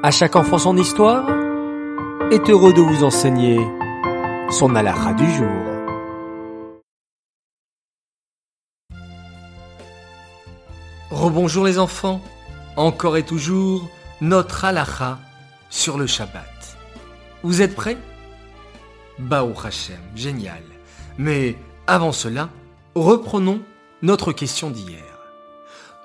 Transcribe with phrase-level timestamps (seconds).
[0.00, 1.28] À chaque enfant son histoire
[2.30, 3.58] est heureux de vous enseigner
[4.48, 5.48] son halakha du jour.
[11.10, 12.20] Rebonjour les enfants,
[12.76, 13.90] encore et toujours
[14.20, 15.18] notre halakha
[15.68, 16.78] sur le Shabbat.
[17.42, 17.98] Vous êtes prêts?
[19.18, 20.62] Baou Hashem, génial.
[21.18, 21.56] Mais
[21.88, 22.50] avant cela,
[22.94, 23.60] reprenons
[24.02, 25.02] notre question d'hier.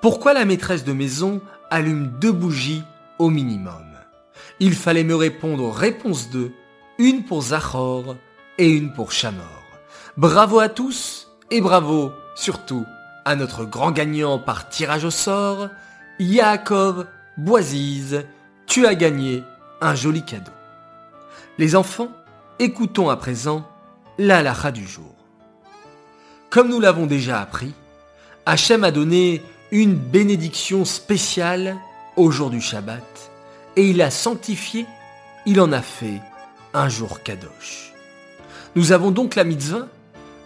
[0.02, 1.40] Pourquoi la maîtresse de maison
[1.70, 2.82] allume deux bougies
[3.18, 3.86] au minimum
[4.60, 6.52] Il fallait me répondre réponse 2,
[6.98, 8.16] une pour Zachor
[8.58, 9.62] et une pour Chamor.
[10.16, 12.84] Bravo à tous et bravo surtout
[13.24, 15.68] à notre grand gagnant par tirage au sort,
[16.18, 18.24] Yaakov Boisiz.
[18.66, 19.42] Tu as gagné
[19.80, 20.52] un joli cadeau.
[21.58, 22.10] Les enfants,
[22.58, 23.68] écoutons à présent
[24.18, 25.14] la du jour.
[26.50, 27.72] Comme nous l'avons déjà appris,
[28.46, 31.76] Hachem a donné une bénédiction spéciale
[32.16, 33.30] au jour du Shabbat
[33.76, 34.86] et il a sanctifié,
[35.46, 36.20] il en a fait
[36.72, 37.92] un jour Kadosh.
[38.76, 39.86] Nous avons donc la mitzvah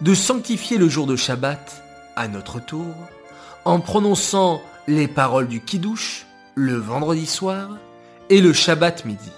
[0.01, 1.83] de sanctifier le jour de Shabbat
[2.15, 2.93] à notre tour
[3.65, 7.69] en prononçant les paroles du Kiddush le vendredi soir
[8.29, 9.31] et le Shabbat midi.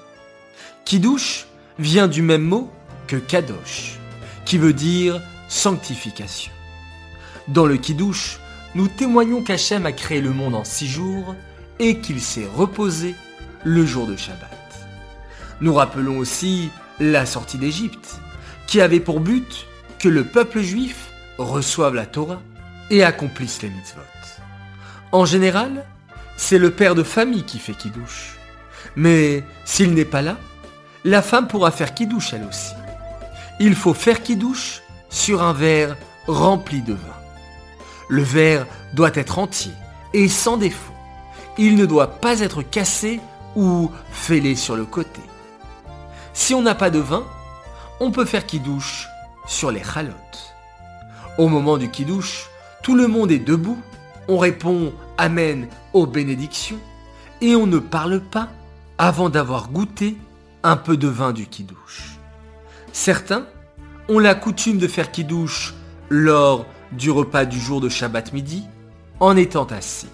[0.85, 1.47] Kiddush
[1.79, 2.69] vient du même mot
[3.07, 3.99] que Kadosh,
[4.45, 6.51] qui veut dire sanctification.
[7.47, 8.39] Dans le Kiddush,
[8.75, 11.35] nous témoignons qu'Hachem a créé le monde en six jours
[11.81, 13.15] et qu'il s'est reposé
[13.65, 14.49] le jour de Shabbat.
[15.61, 18.19] Nous rappelons aussi la sortie d'Égypte,
[18.67, 19.65] qui avait pour but
[19.97, 21.09] que le peuple juif
[21.39, 22.39] reçoive la Torah
[22.91, 24.01] et accomplisse les mitzvot.
[25.11, 25.83] En général,
[26.37, 28.37] c'est le père de famille qui fait Kiddush.
[28.95, 30.37] Mais s'il n'est pas là,
[31.03, 32.73] la femme pourra faire Kiddush elle aussi.
[33.59, 37.17] Il faut faire Kiddush sur un verre rempli de vin.
[38.07, 39.73] Le verre doit être entier
[40.13, 40.93] et sans défaut.
[41.57, 43.19] Il ne doit pas être cassé
[43.55, 45.21] ou fêlé sur le côté.
[46.33, 47.25] Si on n'a pas de vin,
[47.99, 49.07] on peut faire kidouche
[49.47, 50.55] sur les chalotes.
[51.37, 52.49] Au moment du kidouche,
[52.83, 53.77] tout le monde est debout,
[54.27, 56.79] on répond Amen aux bénédictions
[57.41, 58.49] et on ne parle pas
[58.97, 60.17] avant d'avoir goûté
[60.63, 62.17] un peu de vin du kidouche.
[62.93, 63.45] Certains
[64.09, 65.73] ont la coutume de faire kidouche
[66.09, 68.65] lors du repas du jour de Shabbat midi
[69.19, 70.09] en étant assis.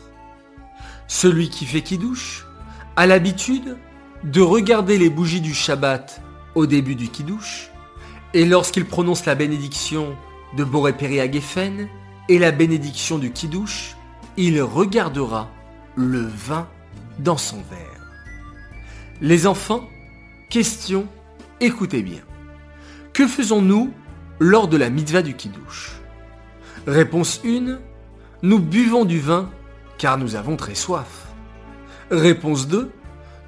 [1.07, 2.45] Celui qui fait Kiddush
[2.95, 3.78] a l'habitude
[4.23, 6.22] de regarder les bougies du Shabbat
[6.56, 7.72] au début du Kiddush
[8.34, 10.16] et lorsqu'il prononce la bénédiction
[10.57, 11.88] de Boré Peri Geffen
[12.29, 13.95] et la bénédiction du Kiddush,
[14.35, 15.50] il regardera
[15.95, 16.68] le vin
[17.19, 18.12] dans son verre.
[19.22, 19.88] Les enfants,
[20.50, 21.07] question,
[21.62, 22.22] écoutez bien.
[23.13, 23.91] Que faisons-nous
[24.39, 25.94] lors de la mitzvah du Kiddush
[26.85, 27.79] Réponse 1.
[28.44, 29.50] Nous buvons du vin
[29.97, 31.27] car nous avons très soif.
[32.11, 32.91] Réponse 2.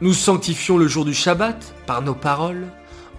[0.02, 2.68] Nous sanctifions le jour du Shabbat par nos paroles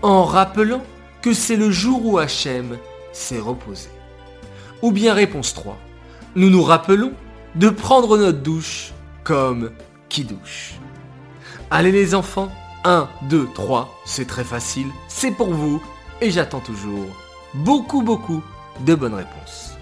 [0.03, 0.83] en rappelant
[1.23, 2.79] que c'est le jour où Hachem
[3.13, 3.89] s'est reposé.
[4.83, 5.77] Ou bien réponse 3.
[6.37, 7.13] Nous nous rappelons
[7.55, 8.93] de prendre notre douche
[9.25, 9.71] comme
[10.09, 10.75] qui douche.
[11.71, 12.51] Allez les enfants,
[12.85, 15.83] 1, 2, 3, c'est très facile, c'est pour vous
[16.21, 17.07] et j'attends toujours
[17.55, 18.43] beaucoup beaucoup
[18.87, 19.77] de bonnes réponses.